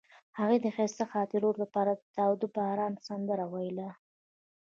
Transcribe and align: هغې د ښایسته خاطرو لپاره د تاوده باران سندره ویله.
هغې 0.39 0.57
د 0.61 0.67
ښایسته 0.75 1.05
خاطرو 1.13 1.49
لپاره 1.61 1.91
د 1.95 2.03
تاوده 2.17 2.47
باران 2.55 2.93
سندره 3.07 3.45
ویله. 3.53 3.89